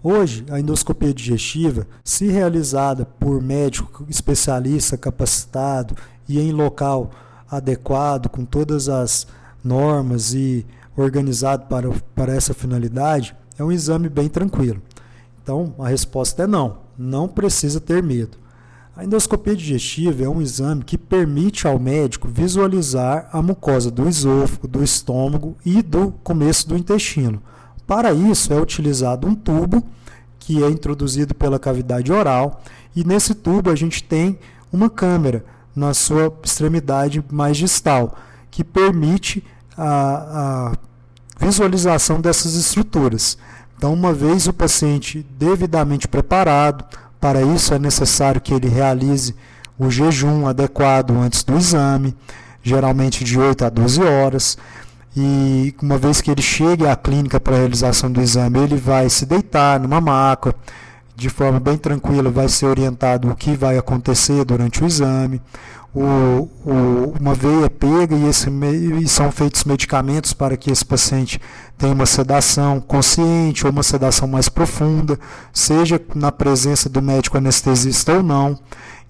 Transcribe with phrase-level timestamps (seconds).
[0.00, 5.96] Hoje, a endoscopia digestiva, se realizada por médico especialista capacitado
[6.28, 7.10] e em local
[7.50, 9.26] adequado, com todas as
[9.64, 10.64] normas e
[10.96, 14.80] organizado para, para essa finalidade, é um exame bem tranquilo.
[15.42, 18.38] Então, a resposta é não, não precisa ter medo.
[18.96, 24.68] A endoscopia digestiva é um exame que permite ao médico visualizar a mucosa do esôfago,
[24.68, 27.42] do estômago e do começo do intestino
[27.88, 29.82] para isso é utilizado um tubo
[30.38, 32.62] que é introduzido pela cavidade oral
[32.94, 34.38] e nesse tubo a gente tem
[34.70, 35.42] uma câmera
[35.74, 38.14] na sua extremidade mais distal
[38.50, 39.42] que permite
[39.74, 40.72] a,
[41.40, 43.38] a visualização dessas estruturas.
[43.76, 46.84] Então, uma vez o paciente devidamente preparado,
[47.18, 49.34] para isso é necessário que ele realize
[49.78, 52.14] o jejum adequado antes do exame,
[52.62, 54.58] geralmente de 8 a 12 horas.
[55.20, 59.10] E uma vez que ele chegue à clínica para a realização do exame, ele vai
[59.10, 60.54] se deitar numa maca,
[61.16, 65.42] de forma bem tranquila, vai ser orientado o que vai acontecer durante o exame.
[65.92, 70.84] O, o, uma veia é pega e, esse, e são feitos medicamentos para que esse
[70.84, 71.40] paciente
[71.76, 75.18] tenha uma sedação consciente ou uma sedação mais profunda,
[75.52, 78.56] seja na presença do médico anestesista ou não.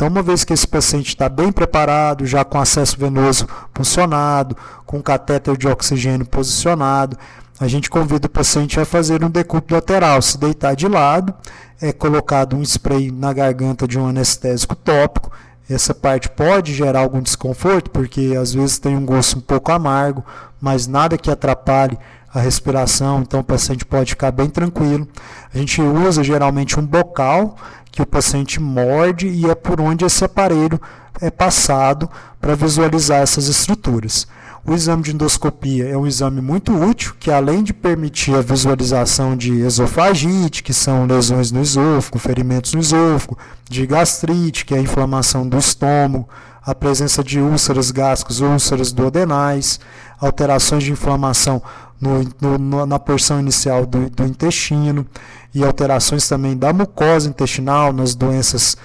[0.00, 4.56] Então, uma vez que esse paciente está bem preparado, já com acesso venoso funcionado,
[4.86, 7.18] com catéter de oxigênio posicionado,
[7.60, 11.34] a gente convida o paciente a fazer um decúbito lateral, se deitar de lado,
[11.82, 15.30] é colocado um spray na garganta de um anestésico tópico.
[15.68, 20.24] Essa parte pode gerar algum desconforto, porque às vezes tem um gosto um pouco amargo,
[20.58, 21.98] mas nada que atrapalhe
[22.32, 25.06] a respiração, então o paciente pode ficar bem tranquilo.
[25.52, 27.56] A gente usa geralmente um bocal
[27.90, 30.80] que o paciente morde e é por onde esse aparelho
[31.20, 32.08] é passado
[32.40, 34.26] para visualizar essas estruturas.
[34.64, 39.34] O exame de endoscopia é um exame muito útil que, além de permitir a visualização
[39.34, 44.82] de esofagite, que são lesões no esôfago, ferimentos no esôfago, de gastrite, que é a
[44.82, 46.28] inflamação do estômago,
[46.62, 49.80] a presença de úlceras gástricas úlceras duodenais,
[50.20, 51.62] alterações de inflamação
[52.00, 55.06] no, no, na porção inicial do, do intestino,
[55.54, 58.76] e alterações também da mucosa intestinal, nas doenças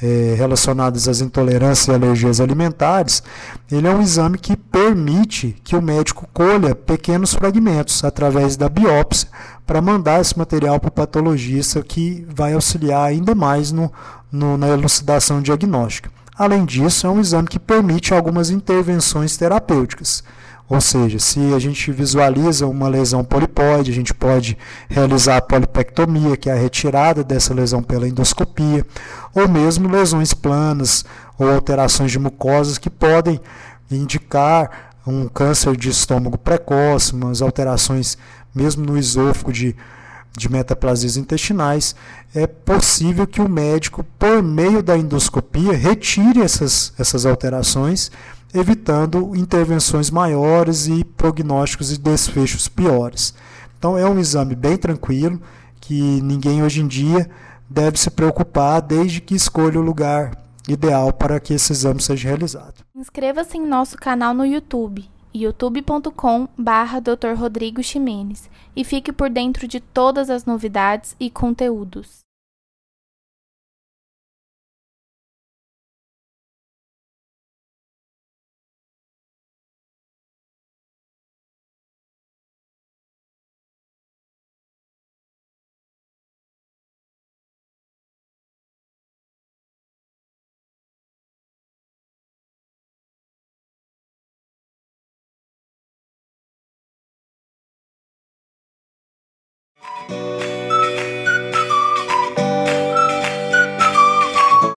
[0.00, 3.22] é, relacionadas às intolerâncias e alergias alimentares,
[3.70, 9.28] ele é um exame que permite que o médico colha pequenos fragmentos através da biópsia
[9.66, 13.92] para mandar esse material para o patologista, que vai auxiliar ainda mais no,
[14.30, 16.10] no, na elucidação diagnóstica.
[16.36, 20.24] Além disso, é um exame que permite algumas intervenções terapêuticas.
[20.68, 24.56] Ou seja, se a gente visualiza uma lesão polipóide, a gente pode
[24.88, 28.86] realizar a polipectomia, que é a retirada dessa lesão pela endoscopia,
[29.34, 31.04] ou mesmo lesões planas
[31.38, 33.38] ou alterações de mucosas que podem
[33.90, 38.16] indicar um câncer de estômago precoce, umas alterações
[38.54, 39.76] mesmo no esôfago de,
[40.36, 41.94] de metaplasias intestinais,
[42.34, 48.10] é possível que o médico, por meio da endoscopia, retire essas, essas alterações
[48.54, 53.34] evitando intervenções maiores e prognósticos e desfechos piores.
[53.78, 55.40] Então é um exame bem tranquilo
[55.80, 57.28] que ninguém hoje em dia
[57.68, 60.36] deve se preocupar desde que escolha o lugar
[60.68, 62.84] ideal para que esse exame seja realizado.
[62.94, 67.34] Inscreva-se em nosso canal no YouTube youtube.com barra Dr.
[67.36, 72.20] Rodrigo Ximenes e fique por dentro de todas as novidades e conteúdos.